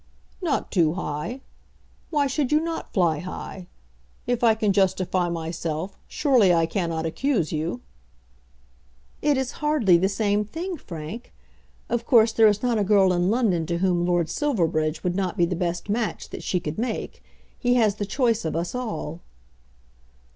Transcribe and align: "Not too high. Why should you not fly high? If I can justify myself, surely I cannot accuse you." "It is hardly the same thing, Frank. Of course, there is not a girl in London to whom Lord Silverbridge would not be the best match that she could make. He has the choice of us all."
"Not 0.41 0.71
too 0.71 0.93
high. 0.93 1.41
Why 2.09 2.25
should 2.25 2.51
you 2.51 2.59
not 2.59 2.91
fly 2.91 3.19
high? 3.19 3.67
If 4.25 4.43
I 4.43 4.55
can 4.55 4.73
justify 4.73 5.29
myself, 5.29 5.95
surely 6.07 6.51
I 6.51 6.65
cannot 6.65 7.05
accuse 7.05 7.51
you." 7.51 7.81
"It 9.21 9.37
is 9.37 9.51
hardly 9.61 9.97
the 9.99 10.09
same 10.09 10.43
thing, 10.43 10.75
Frank. 10.75 11.31
Of 11.87 12.07
course, 12.07 12.31
there 12.31 12.47
is 12.47 12.63
not 12.63 12.79
a 12.79 12.83
girl 12.83 13.13
in 13.13 13.29
London 13.29 13.67
to 13.67 13.77
whom 13.77 14.03
Lord 14.03 14.27
Silverbridge 14.27 15.03
would 15.03 15.13
not 15.15 15.37
be 15.37 15.45
the 15.45 15.55
best 15.55 15.87
match 15.87 16.29
that 16.31 16.41
she 16.41 16.59
could 16.59 16.79
make. 16.79 17.21
He 17.59 17.75
has 17.75 17.97
the 17.97 18.05
choice 18.07 18.43
of 18.43 18.55
us 18.55 18.73
all." 18.73 19.21